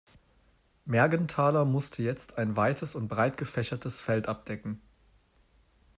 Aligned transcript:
Mergenthaler 0.85 1.63
musste 1.63 2.01
jetzt 2.01 2.39
ein 2.39 2.57
weites 2.57 2.95
und 2.95 3.07
breit 3.07 3.37
gefächertes 3.37 4.01
Feld 4.01 4.27
abdecken. 4.27 4.81